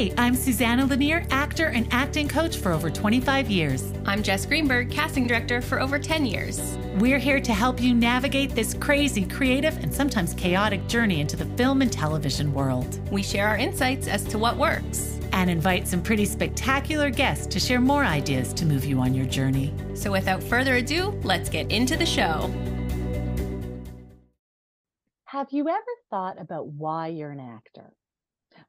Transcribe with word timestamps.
Hey, 0.00 0.14
I'm 0.16 0.34
Suzanna 0.34 0.86
Lanier, 0.86 1.26
actor 1.30 1.66
and 1.66 1.86
acting 1.90 2.26
coach 2.26 2.56
for 2.56 2.72
over 2.72 2.88
25 2.88 3.50
years. 3.50 3.92
I'm 4.06 4.22
Jess 4.22 4.46
Greenberg, 4.46 4.90
casting 4.90 5.26
director 5.26 5.60
for 5.60 5.78
over 5.78 5.98
10 5.98 6.24
years. 6.24 6.58
We're 6.94 7.18
here 7.18 7.38
to 7.40 7.52
help 7.52 7.82
you 7.82 7.92
navigate 7.92 8.54
this 8.54 8.72
crazy, 8.72 9.26
creative, 9.26 9.76
and 9.76 9.92
sometimes 9.92 10.32
chaotic 10.32 10.86
journey 10.88 11.20
into 11.20 11.36
the 11.36 11.44
film 11.44 11.82
and 11.82 11.92
television 11.92 12.54
world. 12.54 12.98
We 13.12 13.22
share 13.22 13.46
our 13.46 13.58
insights 13.58 14.08
as 14.08 14.24
to 14.28 14.38
what 14.38 14.56
works 14.56 15.20
and 15.34 15.50
invite 15.50 15.86
some 15.86 16.02
pretty 16.02 16.24
spectacular 16.24 17.10
guests 17.10 17.46
to 17.48 17.60
share 17.60 17.78
more 17.78 18.06
ideas 18.06 18.54
to 18.54 18.64
move 18.64 18.86
you 18.86 19.00
on 19.00 19.12
your 19.12 19.26
journey. 19.26 19.74
So, 19.92 20.10
without 20.10 20.42
further 20.42 20.76
ado, 20.76 21.10
let's 21.24 21.50
get 21.50 21.70
into 21.70 21.98
the 21.98 22.06
show. 22.06 22.50
Have 25.26 25.48
you 25.50 25.68
ever 25.68 25.94
thought 26.08 26.40
about 26.40 26.68
why 26.68 27.08
you're 27.08 27.32
an 27.32 27.40
actor? 27.40 27.92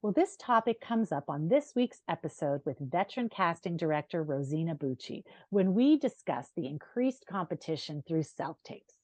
Well, 0.02 0.14
this 0.14 0.36
topic 0.38 0.82
comes 0.82 1.12
up 1.12 1.26
on 1.30 1.48
this 1.48 1.74
week's 1.76 2.02
episode 2.10 2.62
with 2.66 2.78
veteran 2.80 3.30
casting 3.30 3.78
director 3.78 4.24
Rosina 4.24 4.74
Bucci 4.76 5.24
when 5.52 5.76
we 5.76 6.00
discuss 6.00 6.48
the 6.56 6.66
increased 6.66 7.26
competition 7.30 8.04
through 8.08 8.24
self 8.24 8.58
tapes. 8.64 8.96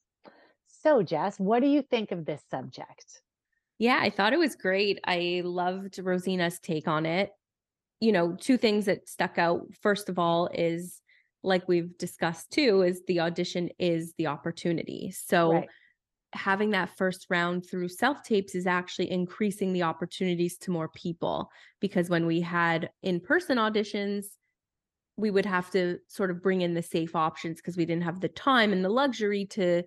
So, 0.66 1.04
Jess, 1.04 1.38
what 1.38 1.60
do 1.62 1.68
you 1.68 1.82
think 1.82 2.10
of 2.10 2.24
this 2.24 2.42
subject? 2.50 3.22
Yeah, 3.78 4.00
I 4.00 4.10
thought 4.10 4.32
it 4.32 4.40
was 4.40 4.56
great. 4.56 4.98
I 5.06 5.42
loved 5.44 6.00
Rosina's 6.00 6.58
take 6.58 6.88
on 6.88 7.06
it. 7.06 7.30
You 8.00 8.10
know, 8.10 8.34
two 8.34 8.56
things 8.56 8.86
that 8.86 9.08
stuck 9.08 9.38
out. 9.38 9.66
First 9.80 10.08
of 10.08 10.18
all, 10.18 10.48
is 10.52 11.00
like 11.44 11.68
we've 11.68 11.96
discussed 11.96 12.50
too, 12.50 12.82
is 12.82 13.02
the 13.06 13.20
audition 13.20 13.70
is 13.78 14.14
the 14.18 14.26
opportunity. 14.26 15.12
So, 15.12 15.52
right 15.52 15.68
having 16.34 16.70
that 16.70 16.96
first 16.96 17.26
round 17.30 17.64
through 17.66 17.88
self 17.88 18.22
tapes 18.22 18.54
is 18.54 18.66
actually 18.66 19.10
increasing 19.10 19.72
the 19.72 19.82
opportunities 19.82 20.58
to 20.58 20.70
more 20.70 20.88
people 20.88 21.50
because 21.80 22.10
when 22.10 22.26
we 22.26 22.40
had 22.40 22.90
in 23.02 23.18
person 23.20 23.56
auditions 23.56 24.26
we 25.16 25.30
would 25.30 25.46
have 25.46 25.70
to 25.70 25.98
sort 26.06 26.30
of 26.30 26.42
bring 26.42 26.60
in 26.60 26.74
the 26.74 26.82
safe 26.82 27.16
options 27.16 27.56
because 27.56 27.76
we 27.76 27.84
didn't 27.84 28.04
have 28.04 28.20
the 28.20 28.28
time 28.28 28.72
and 28.72 28.84
the 28.84 28.88
luxury 28.88 29.46
to 29.46 29.82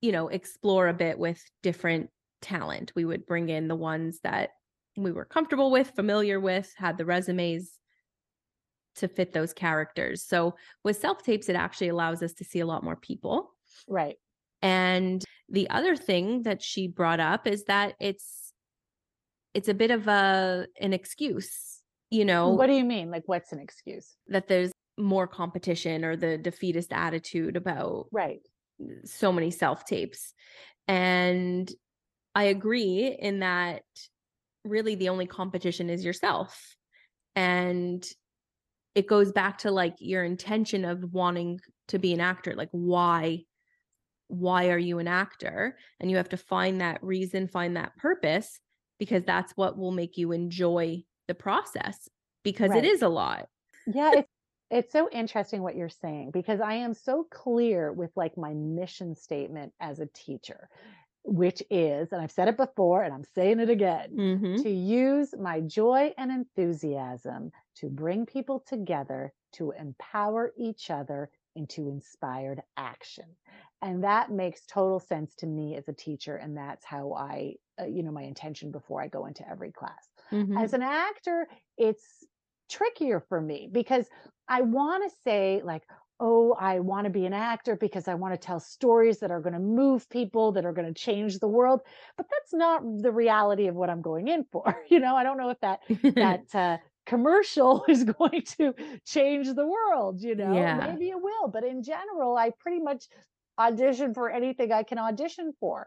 you 0.00 0.12
know 0.12 0.28
explore 0.28 0.88
a 0.88 0.94
bit 0.94 1.18
with 1.18 1.42
different 1.62 2.10
talent. 2.42 2.92
We 2.94 3.04
would 3.04 3.26
bring 3.26 3.48
in 3.48 3.68
the 3.68 3.76
ones 3.76 4.20
that 4.22 4.50
we 4.96 5.12
were 5.12 5.24
comfortable 5.24 5.70
with 5.70 5.90
familiar 5.90 6.40
with 6.40 6.72
had 6.76 6.98
the 6.98 7.04
resumes 7.04 7.72
to 8.96 9.08
fit 9.08 9.32
those 9.32 9.52
characters. 9.52 10.24
So 10.24 10.56
with 10.84 10.96
self 10.96 11.22
tapes 11.22 11.48
it 11.48 11.56
actually 11.56 11.88
allows 11.88 12.22
us 12.22 12.32
to 12.34 12.44
see 12.44 12.60
a 12.60 12.66
lot 12.66 12.82
more 12.82 12.96
people. 12.96 13.52
Right 13.88 14.16
and 14.62 15.24
the 15.48 15.68
other 15.70 15.96
thing 15.96 16.42
that 16.42 16.62
she 16.62 16.86
brought 16.86 17.20
up 17.20 17.46
is 17.46 17.64
that 17.64 17.94
it's 18.00 18.52
it's 19.52 19.68
a 19.68 19.74
bit 19.74 19.90
of 19.90 20.06
a 20.06 20.66
an 20.80 20.92
excuse, 20.92 21.82
you 22.10 22.24
know. 22.24 22.50
What 22.50 22.66
do 22.66 22.74
you 22.74 22.84
mean? 22.84 23.10
Like 23.10 23.24
what's 23.26 23.52
an 23.52 23.60
excuse? 23.60 24.16
That 24.28 24.48
there's 24.48 24.72
more 24.96 25.26
competition 25.26 26.04
or 26.04 26.16
the 26.16 26.36
defeatist 26.38 26.92
attitude 26.92 27.56
about 27.56 28.06
right 28.12 28.40
so 29.04 29.32
many 29.32 29.50
self 29.50 29.84
tapes. 29.84 30.32
And 30.86 31.70
I 32.34 32.44
agree 32.44 33.16
in 33.18 33.40
that 33.40 33.82
really 34.64 34.94
the 34.94 35.08
only 35.08 35.26
competition 35.26 35.90
is 35.90 36.04
yourself. 36.04 36.76
And 37.34 38.04
it 38.94 39.06
goes 39.06 39.32
back 39.32 39.58
to 39.58 39.70
like 39.70 39.94
your 39.98 40.24
intention 40.24 40.84
of 40.84 41.12
wanting 41.12 41.60
to 41.88 41.98
be 41.98 42.12
an 42.12 42.20
actor. 42.20 42.54
Like, 42.54 42.70
why 42.72 43.44
why 44.30 44.70
are 44.70 44.78
you 44.78 44.98
an 44.98 45.08
actor 45.08 45.76
and 45.98 46.10
you 46.10 46.16
have 46.16 46.28
to 46.28 46.36
find 46.36 46.80
that 46.80 47.02
reason 47.02 47.48
find 47.48 47.76
that 47.76 47.96
purpose 47.96 48.60
because 48.98 49.24
that's 49.24 49.52
what 49.56 49.76
will 49.76 49.90
make 49.90 50.16
you 50.16 50.32
enjoy 50.32 51.02
the 51.28 51.34
process 51.34 52.08
because 52.44 52.70
right. 52.70 52.84
it 52.84 52.88
is 52.88 53.02
a 53.02 53.08
lot 53.08 53.48
yeah 53.86 54.12
it's 54.14 54.28
it's 54.70 54.92
so 54.92 55.08
interesting 55.10 55.62
what 55.62 55.74
you're 55.74 55.88
saying 55.88 56.30
because 56.30 56.60
i 56.60 56.74
am 56.74 56.94
so 56.94 57.26
clear 57.30 57.92
with 57.92 58.10
like 58.16 58.36
my 58.38 58.54
mission 58.54 59.14
statement 59.14 59.72
as 59.80 59.98
a 59.98 60.08
teacher 60.14 60.68
which 61.24 61.62
is 61.70 62.12
and 62.12 62.22
i've 62.22 62.30
said 62.30 62.48
it 62.48 62.56
before 62.56 63.02
and 63.02 63.12
i'm 63.12 63.24
saying 63.34 63.60
it 63.60 63.68
again 63.68 64.10
mm-hmm. 64.16 64.62
to 64.62 64.70
use 64.70 65.34
my 65.38 65.60
joy 65.60 66.12
and 66.16 66.30
enthusiasm 66.30 67.50
to 67.74 67.88
bring 67.88 68.24
people 68.24 68.62
together 68.66 69.32
to 69.52 69.72
empower 69.72 70.52
each 70.56 70.90
other 70.90 71.30
into 71.56 71.88
inspired 71.88 72.62
action. 72.76 73.24
And 73.82 74.04
that 74.04 74.30
makes 74.30 74.66
total 74.66 75.00
sense 75.00 75.34
to 75.36 75.46
me 75.46 75.76
as 75.76 75.88
a 75.88 75.92
teacher 75.92 76.36
and 76.36 76.56
that's 76.56 76.84
how 76.84 77.14
i 77.14 77.54
uh, 77.80 77.86
you 77.86 78.02
know 78.02 78.12
my 78.12 78.22
intention 78.22 78.70
before 78.70 79.02
i 79.02 79.08
go 79.08 79.26
into 79.26 79.48
every 79.48 79.72
class. 79.72 80.08
Mm-hmm. 80.32 80.58
as 80.58 80.74
an 80.74 80.82
actor 80.82 81.48
it's 81.76 82.24
trickier 82.68 83.20
for 83.28 83.40
me 83.40 83.68
because 83.72 84.06
i 84.48 84.60
want 84.60 85.02
to 85.02 85.16
say 85.24 85.60
like 85.64 85.82
oh 86.20 86.54
i 86.60 86.78
want 86.78 87.04
to 87.04 87.10
be 87.10 87.26
an 87.26 87.32
actor 87.32 87.74
because 87.74 88.06
i 88.06 88.14
want 88.14 88.32
to 88.32 88.38
tell 88.38 88.60
stories 88.60 89.18
that 89.18 89.32
are 89.32 89.40
going 89.40 89.54
to 89.54 89.58
move 89.58 90.08
people 90.08 90.52
that 90.52 90.64
are 90.64 90.72
going 90.72 90.86
to 90.86 90.94
change 90.94 91.40
the 91.40 91.48
world 91.48 91.80
but 92.16 92.26
that's 92.30 92.54
not 92.54 92.82
the 93.02 93.10
reality 93.10 93.66
of 93.66 93.74
what 93.74 93.90
i'm 93.90 94.02
going 94.02 94.28
in 94.28 94.44
for 94.52 94.76
you 94.88 95.00
know? 95.00 95.16
I 95.16 95.24
don't 95.24 95.36
know 95.36 95.50
if 95.50 95.60
that 95.60 95.80
that 96.14 96.54
uh, 96.54 96.76
commercial 97.10 97.84
is 97.94 98.04
going 98.04 98.42
to 98.42 98.74
change 99.04 99.46
the 99.60 99.66
world 99.76 100.14
you 100.22 100.34
know 100.40 100.54
yeah. 100.54 100.76
maybe 100.86 101.08
it 101.16 101.20
will 101.28 101.48
but 101.56 101.64
in 101.64 101.82
general 101.82 102.36
i 102.44 102.48
pretty 102.62 102.82
much 102.90 103.02
audition 103.60 104.14
for 104.14 104.30
anything 104.30 104.72
I 104.72 104.82
can 104.82 104.98
audition 104.98 105.52
for. 105.60 105.86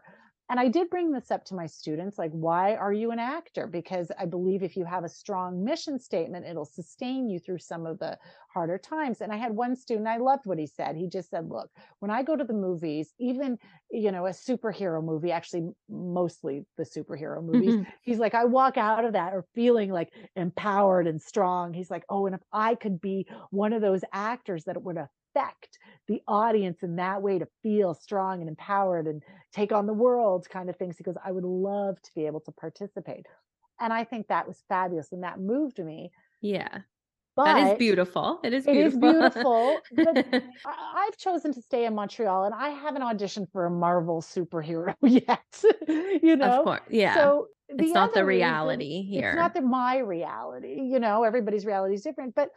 And 0.50 0.60
I 0.60 0.68
did 0.68 0.90
bring 0.90 1.10
this 1.10 1.30
up 1.30 1.44
to 1.46 1.54
my 1.54 1.66
students 1.66 2.18
like, 2.18 2.30
why 2.30 2.74
are 2.74 2.92
you 2.92 3.12
an 3.12 3.18
actor? 3.18 3.66
Because 3.66 4.12
I 4.18 4.26
believe 4.26 4.62
if 4.62 4.76
you 4.76 4.84
have 4.84 5.02
a 5.02 5.08
strong 5.08 5.64
mission 5.64 5.98
statement, 5.98 6.44
it'll 6.46 6.66
sustain 6.66 7.30
you 7.30 7.38
through 7.38 7.58
some 7.58 7.86
of 7.86 7.98
the 7.98 8.18
harder 8.52 8.76
times. 8.76 9.22
And 9.22 9.32
I 9.32 9.36
had 9.36 9.52
one 9.52 9.74
student, 9.74 10.06
I 10.06 10.18
loved 10.18 10.44
what 10.44 10.58
he 10.58 10.66
said. 10.66 10.96
He 10.96 11.08
just 11.08 11.30
said, 11.30 11.48
look, 11.48 11.70
when 12.00 12.10
I 12.10 12.22
go 12.22 12.36
to 12.36 12.44
the 12.44 12.52
movies, 12.52 13.14
even, 13.18 13.58
you 13.90 14.12
know, 14.12 14.26
a 14.26 14.30
superhero 14.30 15.02
movie, 15.02 15.32
actually, 15.32 15.70
mostly 15.88 16.66
the 16.76 16.84
superhero 16.84 17.42
movies, 17.42 17.76
mm-hmm. 17.76 17.90
he's 18.02 18.18
like, 18.18 18.34
I 18.34 18.44
walk 18.44 18.76
out 18.76 19.06
of 19.06 19.14
that 19.14 19.32
or 19.32 19.46
feeling 19.54 19.90
like 19.90 20.12
empowered 20.36 21.06
and 21.06 21.22
strong. 21.22 21.72
He's 21.72 21.90
like, 21.90 22.04
oh, 22.10 22.26
and 22.26 22.34
if 22.34 22.42
I 22.52 22.74
could 22.74 23.00
be 23.00 23.26
one 23.50 23.72
of 23.72 23.80
those 23.80 24.02
actors 24.12 24.64
that 24.64 24.82
would 24.82 24.98
affect 25.34 25.78
the 26.06 26.20
audience 26.28 26.82
in 26.82 26.96
that 26.96 27.22
way 27.22 27.38
to 27.38 27.46
feel 27.62 27.94
strong 27.94 28.40
and 28.40 28.48
empowered 28.48 29.06
and 29.06 29.22
take 29.52 29.72
on 29.72 29.86
the 29.86 29.92
world 29.92 30.46
kind 30.50 30.68
of 30.68 30.76
things. 30.76 30.96
He 30.98 31.04
goes, 31.04 31.16
I 31.24 31.32
would 31.32 31.44
love 31.44 32.00
to 32.02 32.10
be 32.14 32.26
able 32.26 32.40
to 32.40 32.52
participate. 32.52 33.26
And 33.80 33.92
I 33.92 34.04
think 34.04 34.28
that 34.28 34.46
was 34.46 34.62
fabulous. 34.68 35.12
And 35.12 35.22
that 35.22 35.40
moved 35.40 35.78
me. 35.78 36.10
Yeah. 36.40 36.78
But 37.36 37.44
that 37.44 37.72
is 37.72 37.78
beautiful. 37.78 38.38
It 38.44 38.52
is 38.52 38.64
beautiful. 38.64 39.08
It 39.08 39.16
is 39.16 39.32
beautiful. 39.32 39.80
but 39.92 40.44
I've 40.66 41.16
chosen 41.16 41.52
to 41.54 41.62
stay 41.62 41.84
in 41.84 41.94
Montreal 41.94 42.44
and 42.44 42.54
I 42.54 42.68
haven't 42.68 43.02
auditioned 43.02 43.50
for 43.50 43.66
a 43.66 43.70
Marvel 43.70 44.22
superhero 44.22 44.94
yet. 45.02 45.64
you 46.22 46.36
know? 46.36 46.46
Of 46.46 46.64
course. 46.64 46.82
Yeah. 46.90 47.14
So 47.14 47.48
it's 47.68 47.92
not 47.92 48.14
the 48.14 48.24
reality 48.24 48.98
reason, 48.98 49.12
here. 49.12 49.30
It's 49.30 49.36
not 49.36 49.54
the 49.54 49.62
my 49.62 49.98
reality. 49.98 50.80
You 50.82 51.00
know, 51.00 51.24
everybody's 51.24 51.66
reality 51.66 51.94
is 51.94 52.02
different. 52.02 52.36
But 52.36 52.50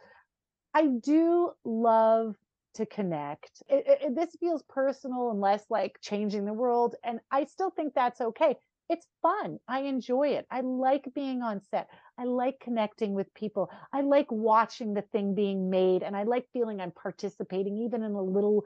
I 0.74 0.86
do 0.86 1.50
love 1.64 2.36
to 2.78 2.86
connect. 2.86 3.62
It, 3.68 3.84
it, 3.86 4.14
this 4.14 4.34
feels 4.40 4.62
personal 4.68 5.30
and 5.30 5.40
less 5.40 5.64
like 5.68 5.98
changing 6.00 6.44
the 6.44 6.52
world. 6.52 6.94
And 7.04 7.20
I 7.30 7.44
still 7.44 7.70
think 7.70 7.92
that's 7.94 8.20
okay. 8.20 8.56
It's 8.88 9.06
fun. 9.20 9.58
I 9.68 9.80
enjoy 9.80 10.28
it. 10.28 10.46
I 10.50 10.60
like 10.60 11.04
being 11.14 11.42
on 11.42 11.60
set. 11.70 11.88
I 12.16 12.24
like 12.24 12.60
connecting 12.60 13.12
with 13.14 13.32
people. 13.34 13.68
I 13.92 14.00
like 14.00 14.30
watching 14.30 14.94
the 14.94 15.02
thing 15.02 15.34
being 15.34 15.68
made 15.68 16.02
and 16.02 16.16
I 16.16 16.22
like 16.22 16.46
feeling 16.52 16.80
I'm 16.80 16.92
participating 16.92 17.76
even 17.78 18.02
in 18.02 18.12
a 18.12 18.22
little 18.22 18.64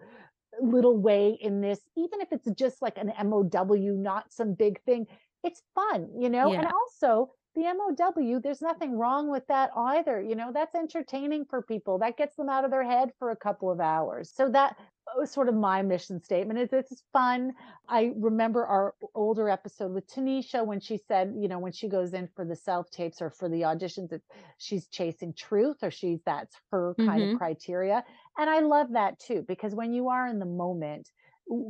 little 0.61 0.99
way 0.99 1.39
in 1.41 1.63
this 1.63 1.81
even 1.97 2.21
if 2.21 2.29
it's 2.31 2.47
just 2.53 2.83
like 2.83 2.99
an 2.99 3.11
MOW 3.27 3.97
not 3.97 4.31
some 4.31 4.55
big 4.55 4.81
thing. 4.83 5.07
It's 5.43 5.63
fun, 5.75 6.09
you 6.21 6.29
know? 6.29 6.53
Yeah. 6.53 6.61
And 6.61 6.69
also 6.69 7.33
the 7.55 7.63
MOW, 7.63 8.41
there's 8.41 8.63
nothing 8.63 8.99
wrong 8.99 9.31
with 9.31 9.47
that 9.49 9.71
either. 9.77 10.21
You 10.21 10.35
know, 10.35 10.51
that's 10.53 10.75
entertaining 10.75 11.45
for 11.45 11.63
people. 11.63 11.99
That 11.99 12.17
gets 12.17 12.37
them 12.37 12.49
out 12.49 12.65
of 12.65 12.71
their 12.71 12.85
head 12.85 13.11
for 13.19 13.31
a 13.31 13.37
couple 13.37 13.71
of 13.71 13.81
hours. 13.81 14.33
So 14.35 14.49
that 14.51 14.77
was 15.17 15.31
sort 15.31 15.49
of 15.49 15.55
my 15.55 15.83
mission 15.83 16.23
statement 16.23 16.59
is 16.59 16.71
this 16.71 16.91
is 16.91 17.03
fun. 17.13 17.53
I 17.89 18.13
remember 18.17 18.65
our 18.65 18.95
older 19.15 19.49
episode 19.49 19.93
with 19.93 20.09
Tanisha 20.09 20.65
when 20.65 20.81
she 20.81 20.99
said, 21.09 21.35
you 21.37 21.49
know, 21.49 21.59
when 21.59 21.73
she 21.73 21.89
goes 21.89 22.15
in 22.15 22.29
for 22.35 22.45
the 22.45 22.57
self 22.57 22.91
tapes 22.91 23.21
or 23.21 23.31
for 23.31 23.49
the 23.49 23.63
auditions, 23.63 24.19
she's 24.59 24.87
chasing 24.89 25.35
truth 25.35 25.79
or 25.83 25.91
she's 25.91 26.21
that's 26.25 26.57
her 26.71 26.95
kind 26.99 27.23
mm-hmm. 27.23 27.33
of 27.33 27.39
criteria. 27.39 28.05
And 28.39 28.49
I 28.49 28.61
love 28.61 28.93
that 28.93 29.19
too, 29.19 29.45
because 29.47 29.75
when 29.75 29.93
you 29.93 30.09
are 30.09 30.27
in 30.27 30.39
the 30.39 30.47
moment, 30.47 31.11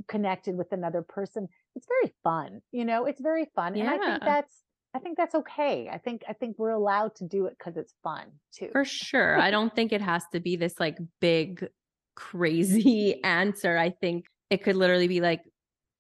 connected 0.07 0.57
with 0.57 0.73
another 0.73 1.03
person, 1.03 1.49
it's 1.75 1.87
very 1.87 2.15
fun. 2.23 2.61
You 2.71 2.85
know, 2.85 3.07
it's 3.07 3.21
very 3.21 3.51
fun. 3.55 3.75
Yeah. 3.75 3.85
And 3.85 3.91
I 3.91 3.99
think 3.99 4.23
that's 4.23 4.55
I 4.95 4.99
think 4.99 5.17
that's 5.17 5.35
okay. 5.35 5.89
I 5.91 5.99
think 5.99 6.23
I 6.29 6.33
think 6.35 6.59
we're 6.59 6.71
allowed 6.71 7.15
to 7.17 7.25
do 7.25 7.47
it 7.47 7.57
because 7.59 7.77
it's 7.77 7.95
fun 8.03 8.27
too. 8.55 8.69
For 8.73 8.85
sure. 8.85 9.39
I 9.39 9.51
don't 9.51 9.75
think 9.75 9.93
it 9.93 10.03
has 10.03 10.23
to 10.33 10.41
be 10.41 10.57
this 10.57 10.79
like 10.79 10.99
big 11.21 11.67
crazy 12.15 13.21
answer. 13.25 13.77
I 13.77 13.91
think 13.91 14.27
it 14.51 14.63
could 14.63 14.77
literally 14.77 15.09
be 15.09 15.21
like 15.21 15.41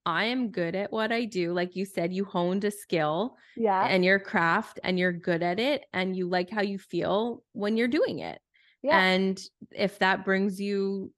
I 0.04 0.26
am 0.26 0.50
good 0.50 0.74
at 0.74 0.92
what 0.92 1.12
I 1.12 1.24
do. 1.26 1.52
Like 1.52 1.76
you 1.76 1.84
said, 1.84 2.12
you 2.12 2.24
honed 2.24 2.64
a 2.64 2.70
skill 2.72 3.36
Yeah. 3.56 3.86
and 3.86 4.04
your 4.04 4.18
craft 4.18 4.80
and 4.82 4.98
you're 4.98 5.12
good 5.12 5.42
at 5.44 5.60
it 5.60 5.84
and 5.92 6.16
you 6.16 6.28
like 6.28 6.50
how 6.50 6.62
you 6.62 6.78
feel 6.78 7.42
when 7.52 7.76
you're 7.76 7.88
doing 7.88 8.18
it. 8.18 8.40
Yeah. 8.82 8.98
And 9.00 9.40
if 9.70 10.00
that 10.00 10.24
brings 10.24 10.60
you 10.60 11.12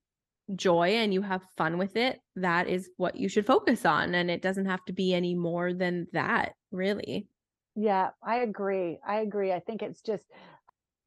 joy 0.55 0.89
and 0.97 1.11
you 1.11 1.23
have 1.23 1.41
fun 1.57 1.79
with 1.79 1.95
it, 1.95 2.19
that 2.35 2.67
is 2.69 2.87
what 2.97 3.15
you 3.15 3.27
should 3.27 3.47
focus 3.47 3.85
on. 3.85 4.13
And 4.13 4.29
it 4.29 4.43
doesn't 4.43 4.67
have 4.67 4.85
to 4.85 4.93
be 4.93 5.15
any 5.15 5.33
more 5.33 5.73
than 5.73 6.05
that, 6.13 6.53
really. 6.71 7.27
Yeah, 7.75 8.11
I 8.23 8.37
agree. 8.37 8.99
I 9.05 9.17
agree. 9.19 9.51
I 9.51 9.59
think 9.59 9.81
it's 9.81 10.01
just 10.01 10.31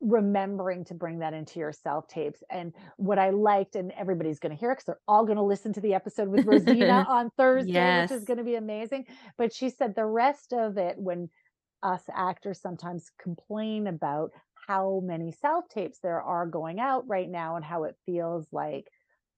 remembering 0.01 0.85
to 0.85 0.95
bring 0.95 1.21
that 1.21 1.35
into 1.35 1.61
your 1.61 1.73
self 1.73 2.09
tapes. 2.09 2.43
And 2.51 2.75
what 2.99 3.19
I 3.19 3.31
liked, 3.31 3.77
and 3.77 3.93
everybody's 3.93 4.41
going 4.41 4.55
to 4.55 4.61
hear 4.61 4.73
it 4.73 4.77
because 4.77 4.87
they're 4.87 5.01
all 5.09 5.25
going 5.27 5.39
to 5.39 5.43
listen 5.45 5.73
to 5.75 5.81
the 5.81 5.95
episode 5.95 6.29
with 6.29 6.45
Rosina 6.45 7.05
on 7.09 7.31
Thursday, 7.37 7.91
Yes. 7.91 8.11
which 8.11 8.13
is 8.13 8.25
going 8.25 8.39
to 8.39 8.45
be 8.45 8.57
amazing. 8.57 9.07
But 9.39 9.53
she 9.55 9.71
said 9.71 9.95
the 9.95 10.07
rest 10.07 10.53
of 10.53 10.79
it, 10.79 10.99
when 10.99 11.31
us 11.83 12.05
actors 12.13 12.61
sometimes 12.61 13.11
complain 13.21 13.87
about 13.87 14.33
how 14.69 15.01
many 15.05 15.33
self 15.33 15.69
tapes 15.69 16.01
there 16.01 16.23
are 16.23 16.47
going 16.47 16.81
out 16.81 17.09
right 17.09 17.29
now 17.31 17.57
and 17.57 17.65
how 17.65 17.85
it 17.85 17.97
feels 18.07 18.49
like 18.53 18.91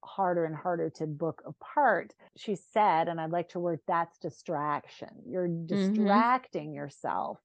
harder 0.04 0.44
and 0.44 0.54
harder 0.54 0.90
to 0.90 1.06
book 1.06 1.42
a 1.46 1.52
part. 1.52 2.14
She 2.36 2.56
said, 2.56 3.08
and 3.08 3.20
I'd 3.20 3.30
like 3.30 3.50
to 3.50 3.60
work 3.60 3.80
that's 3.86 4.18
distraction. 4.18 5.10
You're 5.26 5.48
mm-hmm. 5.48 5.66
distracting 5.66 6.72
yourself 6.72 7.38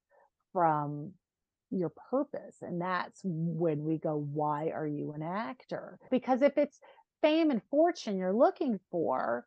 from 0.53 1.11
your 1.71 1.91
purpose. 2.09 2.57
And 2.61 2.81
that's 2.81 3.21
when 3.23 3.83
we 3.83 3.97
go, 3.97 4.15
why 4.15 4.69
are 4.69 4.87
you 4.87 5.13
an 5.13 5.21
actor? 5.21 5.99
Because 6.09 6.41
if 6.41 6.57
it's 6.57 6.79
fame 7.21 7.51
and 7.51 7.61
fortune 7.69 8.17
you're 8.17 8.33
looking 8.33 8.79
for, 8.91 9.45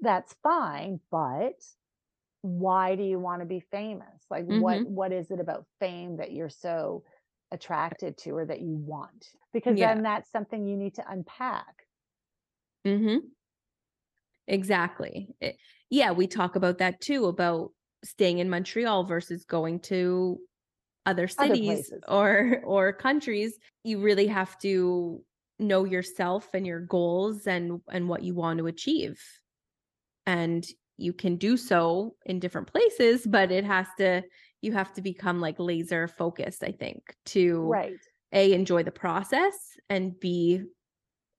that's 0.00 0.34
fine. 0.42 1.00
But 1.10 1.60
why 2.42 2.94
do 2.94 3.02
you 3.02 3.18
want 3.18 3.40
to 3.40 3.46
be 3.46 3.60
famous? 3.70 4.22
Like 4.30 4.44
what 4.44 4.80
mm-hmm. 4.80 4.94
what 4.94 5.12
is 5.12 5.30
it 5.30 5.40
about 5.40 5.64
fame 5.80 6.18
that 6.18 6.32
you're 6.32 6.50
so 6.50 7.02
attracted 7.50 8.18
to 8.18 8.36
or 8.36 8.44
that 8.44 8.60
you 8.60 8.76
want? 8.76 9.28
Because 9.52 9.78
Yeah. 9.78 9.94
then 9.94 10.02
that's 10.02 10.30
something 10.30 10.66
you 10.66 10.76
need 10.76 10.94
to 10.96 11.10
unpack. 11.10 11.83
Mm-hmm. 12.84 13.26
Exactly. 14.46 15.28
It- 15.40 15.56
yeah, 15.90 16.12
we 16.12 16.26
talk 16.26 16.56
about 16.56 16.78
that 16.78 17.00
too 17.00 17.26
about 17.26 17.70
staying 18.04 18.38
in 18.38 18.50
Montreal 18.50 19.04
versus 19.04 19.44
going 19.44 19.80
to 19.80 20.38
other 21.06 21.28
Other 21.38 21.56
cities 21.56 21.58
places. 21.58 22.02
or 22.08 22.60
or 22.64 22.92
countries. 22.92 23.58
You 23.84 24.00
really 24.02 24.28
have 24.28 24.58
to 24.60 25.24
know 25.58 25.84
yourself 25.84 26.50
and 26.54 26.66
your 26.66 26.80
goals 26.80 27.46
and 27.46 27.82
and 27.90 28.08
what 28.08 28.22
you 28.24 28.34
want 28.34 28.58
to 28.60 28.66
achieve. 28.68 29.20
And 30.26 30.66
you 30.96 31.12
can 31.12 31.36
do 31.36 31.56
so 31.56 32.16
in 32.24 32.38
different 32.38 32.68
places, 32.68 33.26
but 33.26 33.50
it 33.50 33.64
has 33.64 33.86
to 33.98 34.22
you 34.62 34.72
have 34.72 34.92
to 34.94 35.02
become 35.02 35.40
like 35.40 35.58
laser 35.58 36.08
focused, 36.08 36.62
I 36.64 36.72
think, 36.72 37.14
to 37.26 37.76
Right. 37.76 38.00
a 38.32 38.52
enjoy 38.52 38.82
the 38.82 38.90
process 38.92 39.54
and 39.90 40.18
b 40.18 40.62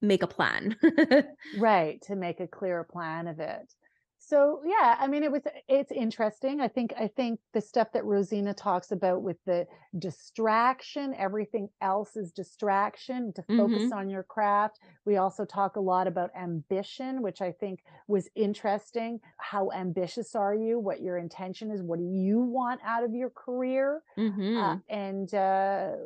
make 0.06 0.22
a 0.22 0.26
plan. 0.26 0.76
right 1.52 2.00
to 2.02 2.16
make 2.16 2.40
a 2.40 2.48
clear 2.48 2.84
plan 2.84 3.26
of 3.26 3.40
it. 3.40 3.72
So 4.18 4.62
yeah 4.64 4.96
i 4.98 5.06
mean 5.06 5.22
it 5.22 5.30
was 5.30 5.42
it's 5.68 5.92
interesting. 5.92 6.60
I 6.60 6.68
think 6.68 6.92
i 6.98 7.06
think 7.06 7.38
the 7.52 7.60
stuff 7.60 7.92
that 7.92 8.04
rosina 8.04 8.54
talks 8.54 8.90
about 8.90 9.22
with 9.22 9.36
the 9.44 9.66
distraction 9.98 11.14
everything 11.14 11.68
else 11.80 12.16
is 12.16 12.32
distraction 12.32 13.32
to 13.34 13.44
focus 13.56 13.92
on 13.92 14.08
your 14.10 14.24
craft. 14.24 14.80
We 15.04 15.16
also 15.18 15.44
talk 15.44 15.76
a 15.76 15.80
lot 15.80 16.06
about 16.08 16.30
ambition 16.34 17.22
which 17.22 17.40
i 17.40 17.52
think 17.52 17.80
was 18.08 18.28
interesting. 18.34 19.20
How 19.38 19.70
ambitious 19.70 20.34
are 20.34 20.54
you? 20.54 20.78
What 20.80 21.02
your 21.02 21.18
intention 21.18 21.70
is? 21.70 21.82
What 21.82 21.98
do 22.00 22.04
you 22.06 22.40
want 22.40 22.80
out 22.84 23.04
of 23.04 23.14
your 23.14 23.30
career? 23.30 24.02
Mhm. 24.16 24.56
uh, 24.56 24.76
and 24.88 25.32
uh, 25.34 25.96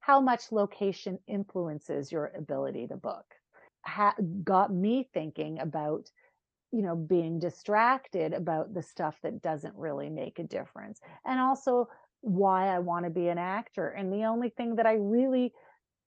how 0.00 0.20
much 0.20 0.50
location 0.50 1.18
influences 1.26 2.10
your 2.10 2.32
ability 2.36 2.86
to 2.88 2.96
book. 2.96 3.24
Ha- 3.86 4.16
got 4.44 4.72
me 4.72 5.08
thinking 5.12 5.58
about 5.60 6.10
you 6.72 6.82
know 6.82 6.94
being 6.94 7.38
distracted 7.38 8.32
about 8.32 8.74
the 8.74 8.82
stuff 8.82 9.16
that 9.22 9.42
doesn't 9.42 9.74
really 9.76 10.08
make 10.08 10.38
a 10.38 10.44
difference 10.44 11.00
and 11.24 11.40
also 11.40 11.88
why 12.20 12.68
i 12.68 12.78
want 12.78 13.04
to 13.04 13.10
be 13.10 13.28
an 13.28 13.38
actor 13.38 13.88
and 13.88 14.12
the 14.12 14.24
only 14.24 14.50
thing 14.50 14.76
that 14.76 14.86
i 14.86 14.92
really 14.94 15.52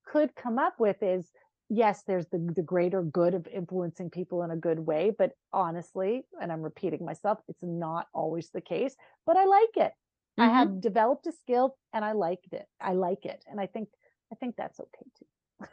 could 0.05 0.33
come 0.35 0.57
up 0.59 0.75
with 0.79 0.97
is 1.01 1.31
yes 1.69 2.03
there's 2.05 2.27
the, 2.27 2.37
the 2.55 2.61
greater 2.61 3.01
good 3.01 3.33
of 3.33 3.47
influencing 3.47 4.09
people 4.09 4.43
in 4.43 4.51
a 4.51 4.55
good 4.55 4.79
way 4.79 5.11
but 5.17 5.31
honestly 5.51 6.23
and 6.41 6.51
i'm 6.51 6.61
repeating 6.61 7.03
myself 7.03 7.39
it's 7.47 7.63
not 7.63 8.07
always 8.13 8.49
the 8.53 8.61
case 8.61 8.95
but 9.25 9.35
i 9.35 9.45
like 9.45 9.75
it 9.75 9.91
I 10.37 10.47
Mhm. 10.47 10.53
have 10.53 10.81
developed 10.81 11.27
a 11.27 11.31
skill 11.31 11.77
and 11.93 12.03
I 12.03 12.13
liked 12.13 12.53
it. 12.53 12.67
I 12.81 12.93
like 12.93 13.25
it. 13.25 13.43
And 13.47 13.59
I 13.59 13.67
think 13.67 13.89
I 14.31 14.35
think 14.35 14.55
that's 14.55 14.79
okay 14.79 15.05
too. 15.17 15.67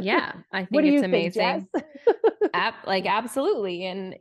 yeah, 0.00 0.32
I 0.52 0.64
think 0.64 0.86
it's 0.86 1.02
amazing. 1.02 1.68
think, 1.72 1.84
Ab- 2.54 2.86
like 2.86 3.06
absolutely 3.20 3.84
and 3.84 4.16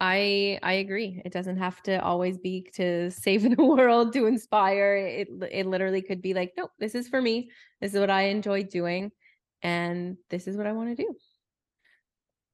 I 0.00 0.58
I 0.62 0.74
agree. 0.74 1.22
It 1.24 1.32
doesn't 1.32 1.56
have 1.58 1.82
to 1.84 2.02
always 2.02 2.36
be 2.38 2.68
to 2.74 3.10
save 3.10 3.42
the 3.42 3.54
world, 3.62 4.12
to 4.14 4.26
inspire. 4.26 4.96
It 4.96 5.28
it 5.50 5.66
literally 5.66 6.02
could 6.02 6.20
be 6.20 6.34
like, 6.34 6.52
nope, 6.56 6.70
this 6.78 6.94
is 6.94 7.08
for 7.08 7.20
me. 7.22 7.50
This 7.80 7.94
is 7.94 8.00
what 8.00 8.10
I 8.10 8.22
enjoy 8.24 8.64
doing 8.64 9.12
and 9.62 10.16
this 10.30 10.46
is 10.46 10.56
what 10.56 10.66
I 10.66 10.72
want 10.72 10.96
to 10.96 11.02
do. 11.02 11.14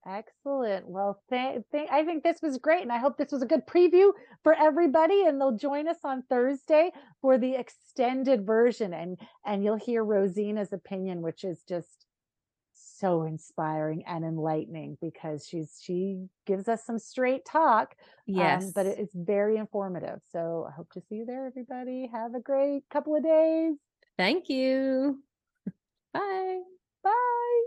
Excellent. 0.06 0.88
Well, 0.88 1.22
th- 1.28 1.62
th- 1.72 1.88
I 1.90 2.04
think 2.04 2.22
this 2.22 2.40
was 2.42 2.56
great. 2.58 2.82
And 2.82 2.90
I 2.92 2.98
hope 2.98 3.16
this 3.18 3.32
was 3.32 3.42
a 3.42 3.46
good 3.46 3.66
preview 3.66 4.12
for 4.42 4.54
everybody. 4.54 5.24
And 5.26 5.40
they'll 5.40 5.56
join 5.56 5.88
us 5.88 5.98
on 6.04 6.22
Thursday 6.22 6.90
for 7.20 7.36
the 7.36 7.54
extended 7.54 8.46
version. 8.46 8.94
And 8.94 9.18
and 9.44 9.62
you'll 9.62 9.76
hear 9.76 10.02
Rosina's 10.02 10.72
opinion, 10.72 11.20
which 11.20 11.44
is 11.44 11.62
just 11.68 12.06
so 12.72 13.24
inspiring 13.24 14.02
and 14.06 14.24
enlightening 14.24 14.96
because 15.02 15.46
she's 15.46 15.78
she 15.82 16.26
gives 16.46 16.66
us 16.68 16.84
some 16.84 16.98
straight 16.98 17.44
talk. 17.44 17.94
um, 18.00 18.34
Yes. 18.36 18.72
but 18.72 18.86
it- 18.86 18.98
it's 18.98 19.14
very 19.14 19.56
informative. 19.58 20.20
So 20.32 20.66
I 20.68 20.72
hope 20.72 20.90
to 20.92 21.00
see 21.02 21.16
you 21.16 21.26
there, 21.26 21.46
everybody. 21.46 22.06
Have 22.12 22.34
a 22.34 22.40
great 22.40 22.88
couple 22.90 23.16
of 23.16 23.22
days. 23.22 23.76
Thank 24.16 24.48
you. 24.48 25.22
Bye. 26.14 26.62
Bye. 27.02 27.62